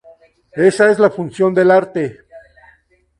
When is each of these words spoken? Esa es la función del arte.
Esa 0.57 0.89
es 0.89 0.97
la 0.97 1.11
función 1.11 1.53
del 1.53 1.69
arte. 1.69 2.21